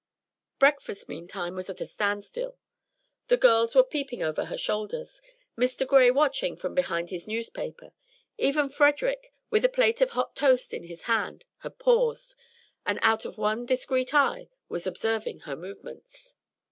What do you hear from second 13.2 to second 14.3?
of one discreet